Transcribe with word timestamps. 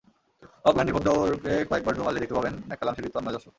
অকল্যান্ডের 0.65 0.95
ঘোড়দৌড়ে 0.95 1.53
কয়েকবার 1.69 1.93
ঢুঁ 1.95 2.03
মারলেই 2.05 2.21
দেখতে 2.23 2.35
পাবেন, 2.37 2.53
ম্যাককালাম 2.67 2.93
সেটির 2.95 3.13
তন্ময় 3.15 3.33
দর্শক। 3.35 3.49